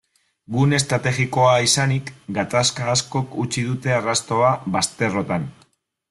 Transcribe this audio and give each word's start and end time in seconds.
Gune 0.53 0.77
estrategikoa 0.83 1.51
izanik, 1.65 2.09
gatazka 2.37 2.87
askok 2.93 3.35
utzi 3.43 3.65
dute 3.67 3.93
arrastoa 3.99 4.49
bazterrotan. 4.77 5.45